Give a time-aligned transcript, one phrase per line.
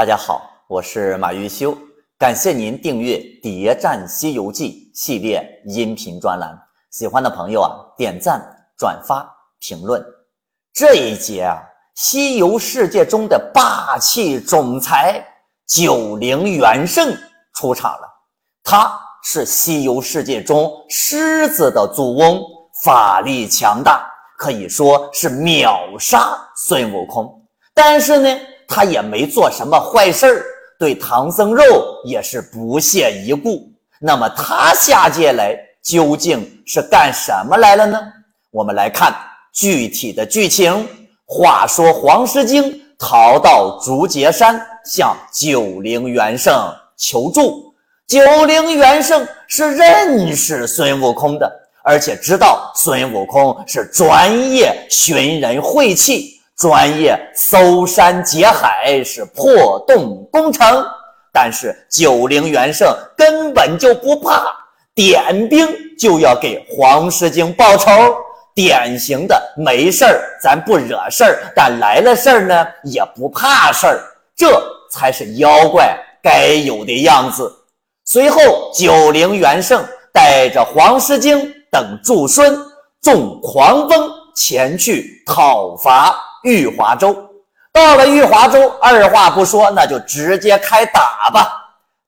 [0.00, 1.76] 大家好，我是马玉修，
[2.18, 6.58] 感谢您订阅《谍战西游记》系列音频专栏。
[6.90, 8.42] 喜欢的朋友啊，点赞、
[8.78, 10.02] 转发、评论。
[10.72, 11.60] 这一节啊，
[11.96, 15.22] 西游世界中的霸气总裁
[15.66, 17.14] 九灵元圣
[17.52, 18.08] 出场了。
[18.64, 22.40] 他是西游世界中狮子的祖翁，
[22.82, 27.30] 法力强大，可以说是秒杀孙悟空。
[27.74, 28.40] 但是呢？
[28.70, 30.44] 他也没做什么坏事儿，
[30.78, 31.64] 对唐僧肉
[32.04, 33.68] 也是不屑一顾。
[34.00, 38.00] 那么他下界来究竟是干什么来了呢？
[38.52, 39.12] 我们来看
[39.52, 40.88] 具体的剧情。
[41.26, 47.74] 话说黄狮精逃到竹节山，向九灵元圣求助。
[48.06, 51.50] 九灵元圣是认识孙悟空的，
[51.84, 56.39] 而且知道孙悟空是专业寻人晦气。
[56.60, 60.84] 专业搜山劫海是破洞工程，
[61.32, 64.44] 但是九灵元圣根本就不怕，
[64.94, 65.66] 点兵
[65.98, 67.90] 就要给黄狮精报仇，
[68.54, 73.98] 典型的没事儿咱不惹事儿，但来了事儿呢也不怕事儿，
[74.36, 77.50] 这才是妖怪该有的样子。
[78.04, 81.40] 随后，九灵元圣带着黄狮精
[81.70, 82.54] 等诸孙
[83.00, 86.14] 纵狂风前去讨伐。
[86.42, 87.28] 玉华州
[87.72, 91.48] 到了玉华州，二话不说，那就直接开打吧。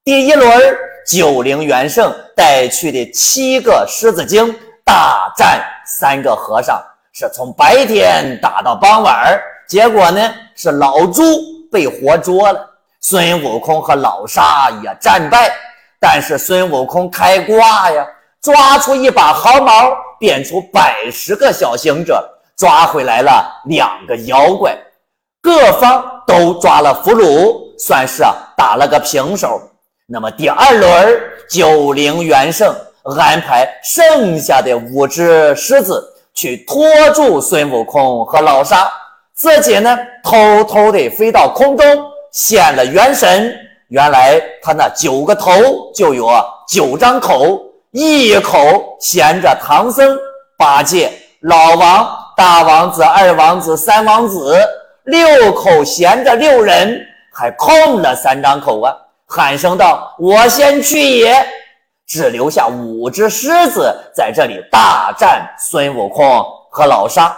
[0.04, 4.52] 第一轮，九灵元圣带去的七个狮子精
[4.84, 11.22] 大战三个和尚，是从白天打到傍晚结果呢，是老猪
[11.70, 12.68] 被活捉了，
[13.00, 15.52] 孙悟空和老沙也战败。
[16.00, 18.04] 但是孙悟空开挂呀，
[18.40, 22.28] 抓出一把毫毛，变出百十个小行者。
[22.62, 24.72] 抓回来了两个妖怪，
[25.40, 28.22] 各方都抓了俘虏，算是
[28.56, 29.60] 打了个平手。
[30.06, 32.72] 那么第二轮，九灵元圣
[33.18, 38.88] 安排剩下的五只狮子去拖住孙悟空和老沙，
[39.34, 41.84] 自己呢偷偷的飞到空中
[42.30, 43.52] 现了元神。
[43.88, 45.50] 原来他那九个头
[45.92, 46.30] 就有
[46.68, 47.60] 九张口，
[47.90, 50.16] 一口衔着唐僧、
[50.56, 52.21] 八戒、老王。
[52.36, 54.56] 大王子、二王子、三王子，
[55.04, 57.00] 六口衔着六人，
[57.32, 58.94] 还空了三张口啊！
[59.26, 61.34] 喊声道：“我先去也！”
[62.06, 67.34] 只留下五只狮子在这里大战孙悟空和老沙。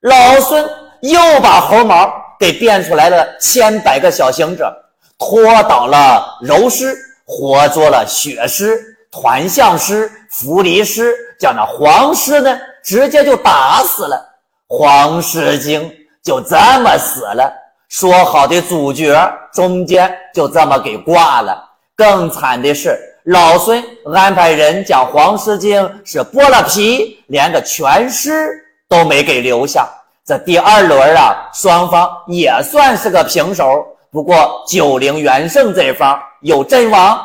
[0.00, 0.68] 老孙
[1.02, 4.74] 又把猴毛给变出来了千百个小行者，
[5.18, 8.76] 拖倒了柔狮，活捉了雪狮、
[9.12, 12.58] 团象狮、伏离狮，将那黄狮呢？
[12.82, 14.20] 直接就打死了，
[14.68, 15.90] 黄狮精
[16.22, 17.52] 就这么死了。
[17.88, 21.62] 说好的主角中间就这么给挂了。
[21.96, 23.82] 更惨的是，老孙
[24.14, 28.48] 安排人将黄狮精是剥了皮，连个全尸
[28.88, 29.88] 都没给留下。
[30.24, 33.84] 这第二轮啊，双方也算是个平手。
[34.12, 37.20] 不过九灵元圣这方有阵亡。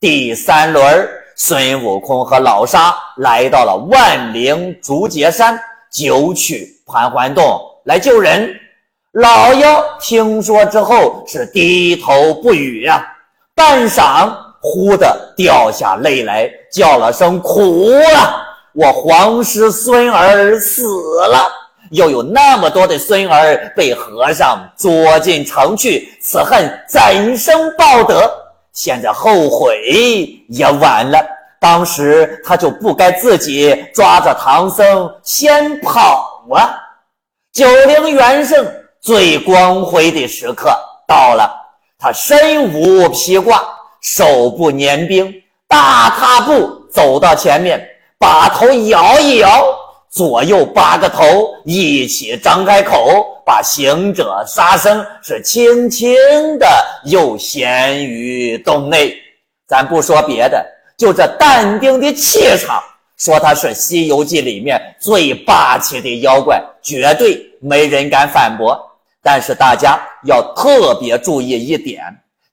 [0.00, 1.08] 第三轮。
[1.40, 5.56] 孙悟空和老沙来到了万灵竹节山
[5.88, 8.52] 九曲盘桓洞来救人。
[9.12, 13.06] 老妖听说之后是低头不语呀，
[13.54, 14.28] 半晌
[14.60, 18.44] 忽的掉下泪来，叫了声苦了。
[18.74, 20.82] 我皇师孙儿死
[21.28, 21.48] 了，
[21.92, 28.28] 又有那么多的孙儿被和尚捉进城去，此恨怎生报得？
[28.78, 29.76] 现在后悔
[30.48, 31.18] 也晚了，
[31.58, 36.78] 当时他就不该自己抓着唐僧先跑啊！
[37.52, 38.64] 九灵元圣
[39.00, 40.70] 最光辉的时刻
[41.08, 41.50] 到了，
[41.98, 43.60] 他身无披挂，
[44.00, 45.34] 手不捻兵，
[45.66, 47.84] 大踏步走到前面，
[48.16, 49.66] 把头摇一摇，
[50.10, 51.24] 左右八个头
[51.64, 53.34] 一起张开口。
[53.48, 56.14] 把行者沙僧是轻轻
[56.58, 56.66] 的
[57.06, 59.16] 又衔于洞内，
[59.66, 60.62] 咱不说别的，
[60.98, 62.82] 就这淡定的气场，
[63.16, 68.78] 说他是《西游记》里面最霸气的妖怪，绝对没人敢反驳。
[69.22, 72.02] 但是大家要特别注意一点，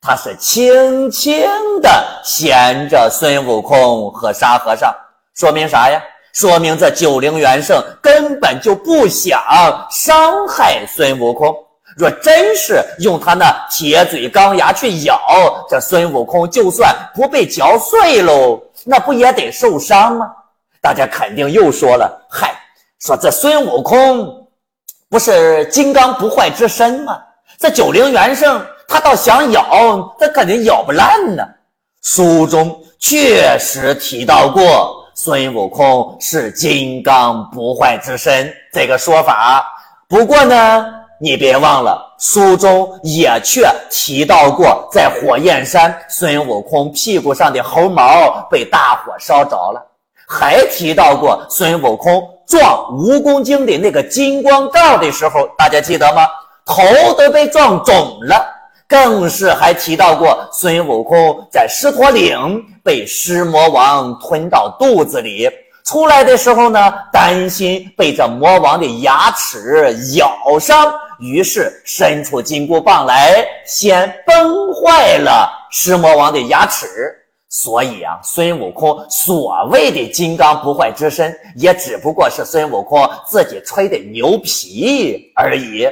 [0.01, 1.45] 他是轻轻
[1.81, 4.95] 的衔着孙悟空和沙和尚，
[5.35, 6.01] 说明啥呀？
[6.35, 9.41] 说明这九灵元圣根本就不想
[9.89, 11.55] 伤害孙悟空。
[11.95, 15.17] 若真是用他那铁嘴钢牙去咬
[15.69, 20.25] 这孙悟空，就算不被嚼碎喽，那不也得受伤吗？
[20.81, 22.53] 大家肯定又说了：“嗨，
[22.99, 24.45] 说这孙悟空
[25.09, 27.17] 不是金刚不坏之身吗？
[27.57, 31.47] 这九灵元圣他倒想咬，他肯定咬不烂呢。
[32.03, 39.65] 书中确实提到过孙悟空是金刚不坏之身这个说法，
[40.09, 40.85] 不过呢，
[41.21, 49.81] 你别忘了，书中也却提到过在火焰山孙悟空屁股上的猴毛被大火烧着了。
[50.27, 56.27] 还提到过孙悟空撞蜈蚣精的那个金光罩的时候，大家记得吗？
[56.65, 56.83] 头
[57.17, 58.45] 都被撞肿了。
[58.87, 65.49] 更是还提到过孙悟空在狮驼岭被狮魔王吞到肚子里，
[65.83, 76.87] 出来的时候呢，担心被这魔王的牙齿咬伤，于是伸出金箍棒来，先崩坏了狮魔王的牙齿。
[77.47, 85.87] 所以啊，孙悟空所谓的金刚不坏之身，也只不过是孙悟空自己吹的牛皮而已。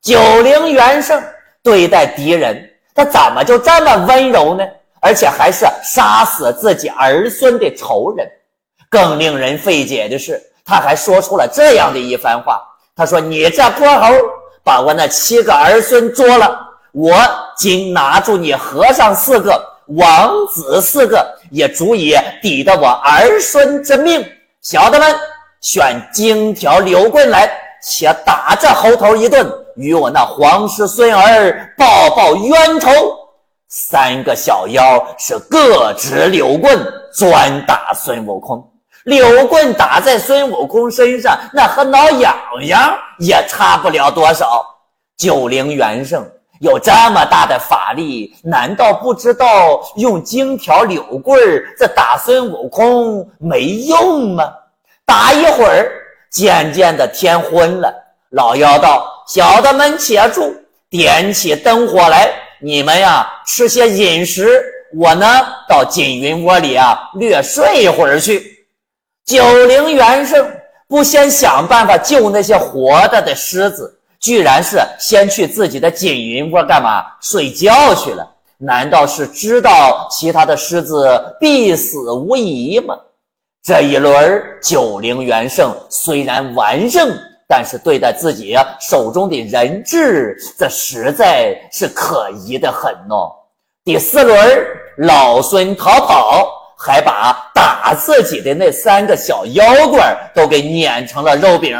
[0.00, 1.20] 九灵元圣
[1.62, 4.64] 对待敌人，他怎么就这么温柔呢？
[5.00, 8.28] 而且还是杀死自己儿孙的仇人。
[8.88, 12.60] 更令人费解的是，他还说出了这样的一番话
[12.94, 14.12] ：“他说，你这泼猴，
[14.62, 16.58] 把我那七个儿孙捉了，
[16.92, 17.14] 我
[17.56, 24.24] 今拿住你和尚四个。”王子四个也足以抵得我儿孙之命，
[24.62, 25.14] 小的们
[25.60, 27.50] 选荆条柳棍来，
[27.82, 29.44] 且打这猴头一顿，
[29.76, 32.90] 与我那皇室孙儿报报冤仇。
[33.68, 34.82] 三个小妖
[35.18, 36.78] 是各执柳棍，
[37.14, 38.62] 专打孙悟空。
[39.04, 44.64] 柳棍打在孙悟空身上，那和挠痒痒也差不了多少。
[45.16, 46.24] 九灵元圣。
[46.60, 54.44] 有这么大的法力，难道不知道用荆条柳棍儿这打孙悟空没用吗？
[55.04, 55.90] 打一会儿，
[56.30, 57.92] 渐渐的天昏了。
[58.30, 60.54] 老妖道：“小的们且住，
[60.90, 62.30] 点起灯火来。
[62.60, 64.62] 你们呀，吃些饮食。
[64.94, 65.26] 我呢，
[65.68, 68.66] 到锦云窝里啊，略睡一会儿去。”
[69.24, 70.50] 九灵元圣
[70.88, 73.98] 不先想办法救那些活着的狮子。
[74.20, 78.24] 居然是先去自己的锦云窝干嘛睡觉去了？
[78.58, 82.96] 难道是知道其他的狮子必死无疑吗？
[83.64, 87.10] 这一轮九灵元圣虽然完胜，
[87.54, 93.30] 但是对待自己手中的人质，这实在是可疑的很哦。
[93.84, 94.66] 第四轮
[94.96, 101.78] 老孙逃跑，还把打自己的那三个小妖怪都给碾成了肉饼。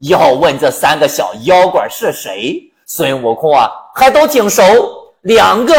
[0.00, 2.60] 要问这三个小妖怪是谁？
[2.84, 4.64] 孙悟空啊，还都挺熟。
[5.22, 5.72] 两个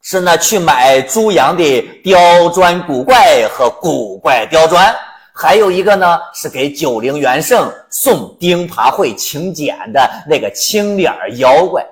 [0.00, 4.94] 是那去买猪羊的刁钻古怪和古怪刁钻，
[5.36, 11.84] 还有一个呢是给九灵元圣送钉耙会请柬的那个青脸妖怪。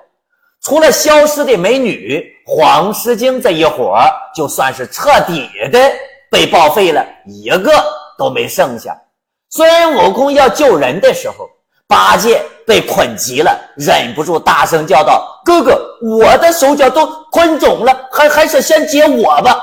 [0.63, 3.99] 除了消失的美女黄狮精这一伙，
[4.33, 5.93] 就算是彻底的
[6.31, 7.73] 被报废了，一个
[8.17, 8.97] 都没剩下。
[9.51, 11.51] 孙悟空要救人的时候，
[11.89, 19.61] 八戒被捆急了，忍不住大声叫道：“哥哥，我的手脚都捆肿了，还还是先接我吧。”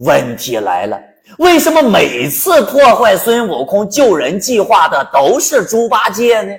[0.00, 0.98] 问题来了，
[1.36, 6.52] 为什么每次破坏孙悟空救人计划的都是猪八戒呢？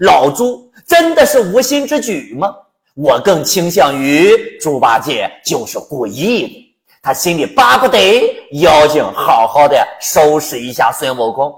[0.00, 2.54] 老猪真的是无心之举吗？
[2.94, 11.54] 我更倾向于猪八戒就是故意的，他心里巴不得妖精好好的收拾一下孙悟空。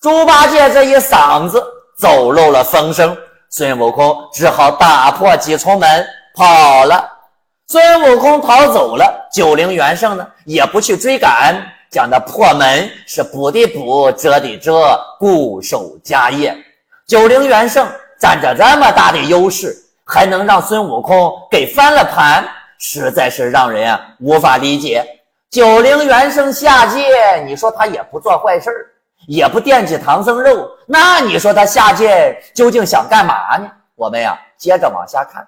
[0.00, 1.62] 猪八戒这一嗓子
[1.98, 3.14] 走漏了风声，
[3.50, 7.06] 孙悟空只好打破几重门跑了。
[7.66, 16.56] 孙悟空逃走了，九灵元圣呢也不去追赶，讲的破门是补的补，遮的遮，固守家业。
[17.06, 22.46] 九灵元圣占着这么大的优势，还能让孙悟空给翻了盘，
[22.78, 25.04] 实在是让人啊无法理解。
[25.50, 28.86] 九灵元圣下界，你说他也不做坏事儿。
[29.26, 33.68] 也不惦记唐僧肉，那你说他下界究竟想干嘛呢？
[33.94, 35.46] 我们呀，接着往下看。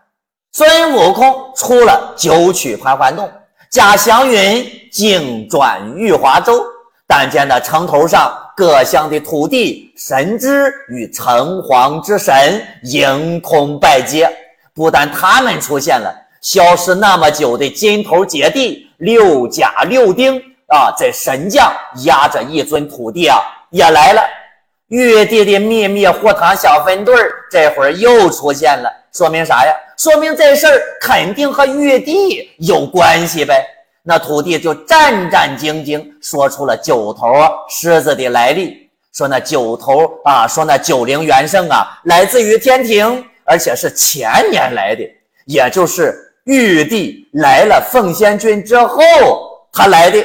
[0.53, 3.31] 孙悟空出了九曲盘桓洞，
[3.71, 6.61] 驾祥云竟转玉华州，
[7.07, 14.29] 但见那城头上各乡的土地神之与城隍之神迎空拜接。
[14.75, 20.37] 不但他们出现了，消失那么久的金头姐弟六甲六丁
[20.67, 21.73] 啊，这神将
[22.05, 23.39] 压着一尊土地啊。
[23.71, 24.21] 也来了，
[24.91, 27.15] 玉帝的秘密护堂小分队
[27.51, 29.73] 这会儿又出现了，说明啥呀？
[29.97, 33.65] 说明这事儿肯定和玉帝有关系呗。
[34.03, 37.33] 那土地就战战兢兢说出了九头
[37.69, 45.05] 狮子的来历，说那九头啊，说那九灵元圣啊，来自于天庭，而且是前年来的，
[45.45, 49.01] 也就是玉帝来了奉仙郡之后，
[49.73, 50.19] 他来的。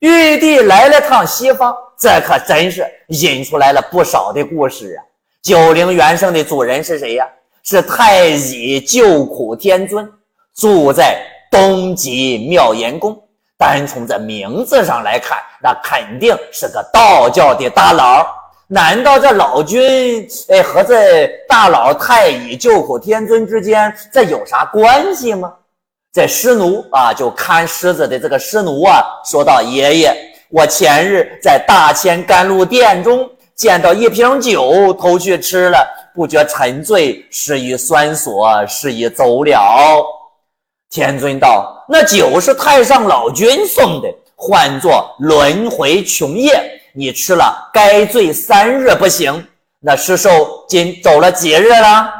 [0.00, 5.04] 玉帝来了趟西方，这可真是引出来了不少的故事啊。
[5.42, 7.26] 九灵元圣的主人是谁呀？
[7.62, 10.08] 是太乙救苦天尊，
[10.54, 13.16] 住在东极妙严宫。
[13.58, 18.26] 单从这名字上来看，那肯定是个道教的大佬。
[18.68, 25.52] 难道这老君哎和这大佬太乙救苦天尊之间这有啥关系吗？
[26.12, 30.14] 这师奴啊，就看狮子的这个师奴啊，说道：“爷爷，
[30.50, 40.04] 我前日在大千甘露殿中见到一瓶酒，偷去吃了，不觉沉醉，失于酸索，失于走了。”
[40.88, 49.46] 天尊道：“那酒是太上老君送的，唤作轮回琼液。”你吃了该醉三日不行，
[49.80, 52.10] 那师寿今走了几日了？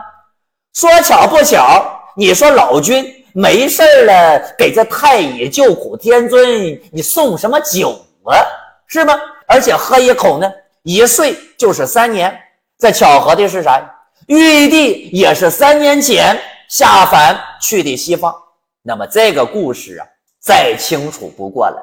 [0.74, 1.82] 说巧不巧，
[2.14, 3.02] 你说老君
[3.32, 7.98] 没事了，给这太乙救苦天尊，你送什么酒
[8.32, 8.38] 啊？
[8.86, 9.14] 是吗？
[9.46, 10.50] 而且喝一口呢，
[10.82, 12.36] 一睡就是三年。
[12.78, 13.80] 这巧合的是啥？
[14.26, 18.34] 玉帝也是三年前下凡去的西方。
[18.82, 20.06] 那么这个故事啊，
[20.40, 21.76] 再清楚不过了。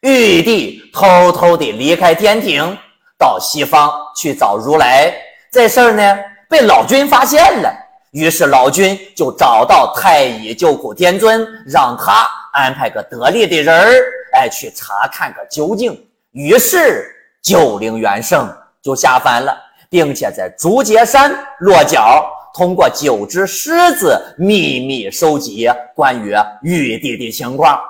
[0.00, 2.76] 玉帝偷偷地离开天庭，
[3.18, 5.14] 到西方去找如来。
[5.50, 7.72] 这事儿呢，被老君发现了。
[8.12, 15.98] 于是老君就找到太乙救苦天尊，让他安排个得力的人儿，哎，去查看个究竟。
[16.32, 17.10] 于是
[17.42, 19.56] 九灵元圣就下凡了，
[19.88, 27.80] 并且在竹节山落脚，通过九只狮子秘密收集关于玉帝的情况。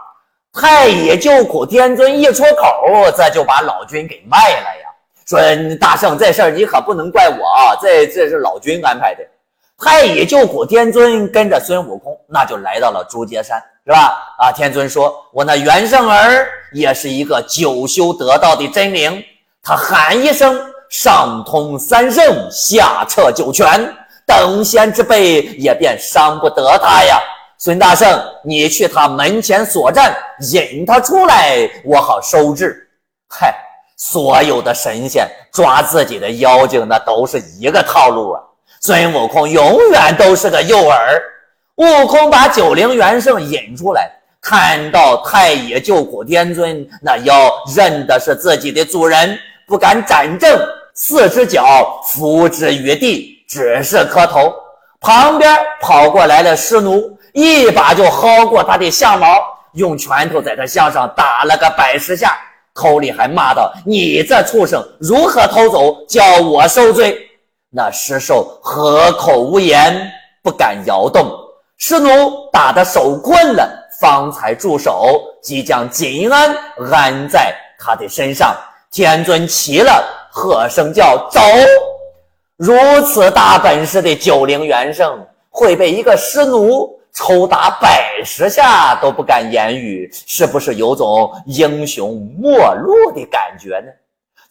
[0.52, 4.88] 太乙救苦天尊一出口，这就把老君给卖了呀！
[5.26, 5.40] 说
[5.80, 9.24] 大圣，这事儿你可不能怪我啊，这这是老君安排的。
[9.76, 14.16] 太乙救苦天尊跟着孙悟空，那就来到了竹节山，是吧？
[14.38, 19.22] 啊，天尊说：“我那元圣儿也是一个九修得道的真灵，
[19.62, 23.92] 他喊一声，上通三圣，下彻九泉，
[24.24, 27.20] 等闲之辈也便伤不得他呀。”
[27.58, 30.14] 孙大圣，你去他门前所站，
[30.52, 32.88] 引他出来，我好收治。
[33.28, 33.54] 嗨，
[33.96, 38.40] 所有的神仙抓自己的妖精，那都是一个套路啊。
[38.86, 40.98] 孙悟空永远都是个诱饵。
[41.76, 44.10] 悟空把九灵元圣引出来，
[44.42, 50.60] 看到太乙救苦天尊，那妖认的是自己的主人，不敢斩正，
[50.92, 54.52] 四只脚伏之于地，只是磕头。
[55.00, 57.10] 旁边跑过来的师奴。
[57.32, 59.26] 一把就薅过他的相毛，
[59.72, 62.36] 用拳头在他项上打了个百十下，
[62.74, 66.04] 口里还骂道：“你这畜生，如何偷走？
[66.06, 67.18] 叫我受罪！”
[67.76, 70.08] 那石兽合口无言，
[70.44, 71.28] 不敢摇动。
[71.76, 72.08] 师奴
[72.52, 73.68] 打得手困了，
[74.00, 76.54] 方才住手，即将紧安
[76.92, 78.56] 安在他的身上。
[78.92, 81.40] 天尊齐了，喝声叫走。
[82.56, 86.96] 如此大本事的九灵元圣，会被一个师奴？
[87.12, 93.86] 抽打百十下都不敢言语，是不是有种英雄末路的感觉呢？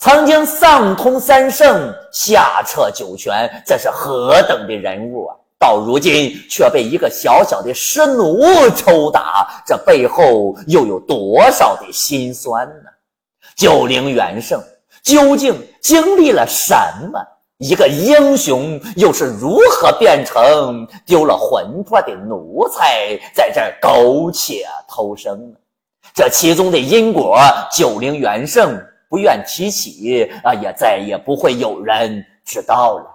[0.03, 5.35] 曾经上通三圣，下彻九泉，这是何等的人物啊！
[5.57, 8.43] 到如今却被一个小小的师奴
[8.75, 12.89] 抽打，这背后又有多少的心酸呢？
[13.55, 14.61] 九灵元圣
[15.01, 16.75] 究竟经历了什
[17.09, 17.17] 么？
[17.59, 25.55] 一个英雄又是如何变成丢了魂魄的奴才，在这苟且偷生呢？
[26.13, 27.39] 这其中的因果，
[27.71, 28.77] 九灵元圣
[29.13, 33.05] 不愿提起啊，也再也不会有人知道了。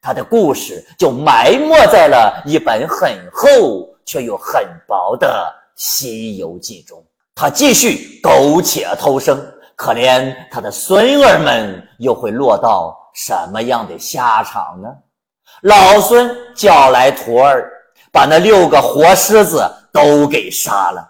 [0.00, 7.04] 他的故事就埋没在了一本很厚却又很薄的《西游记》中。
[7.34, 12.96] 他继续苟且偷生，可怜他的孙儿们又会落到。
[13.14, 14.88] 什么样的下场呢？
[15.62, 17.68] 老孙叫来徒儿，
[18.12, 21.04] 把那六个活狮子都给杀了，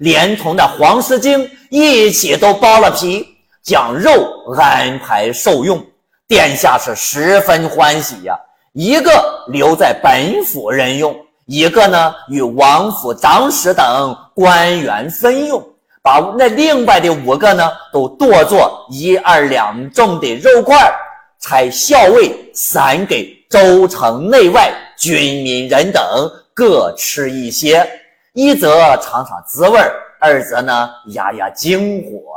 [0.00, 3.26] 连同那黄狮精一起都剥了皮，
[3.64, 4.10] 将肉
[4.56, 5.84] 安排受用。
[6.28, 8.38] 殿下是十分欢喜呀，
[8.72, 9.10] 一个
[9.48, 11.14] 留在本府任用，
[11.46, 15.62] 一个呢与王府长史等官员分用，
[16.02, 20.76] 把那另外的五个呢都剁作一二两重的肉块。
[21.40, 26.02] 差校尉散给州城内外军民人等
[26.54, 27.86] 各吃一些，
[28.32, 29.78] 一则尝尝滋味
[30.18, 32.34] 二则呢压压惊火。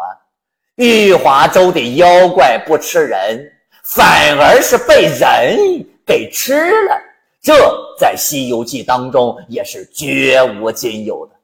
[0.78, 3.52] 玉华州的妖怪不吃人，
[3.84, 5.58] 反而是被人
[6.06, 6.96] 给吃了。
[7.42, 7.56] 这
[8.00, 11.36] 在《西游记》当中也是绝无仅有的。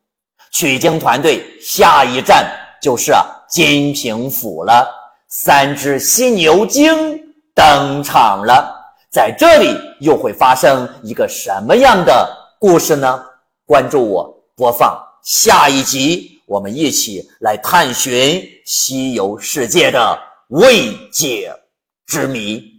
[0.51, 2.47] 取经团队下一站
[2.79, 3.11] 就是
[3.49, 4.87] 金平府了，
[5.29, 7.19] 三只犀牛精
[7.55, 8.71] 登场了。
[9.09, 13.19] 在这里又会发生一个什么样的故事呢？
[13.65, 20.19] 关注我，播放下一集，我们一起来探寻西游世界的
[20.49, 21.51] 未解
[22.05, 22.72] 之谜。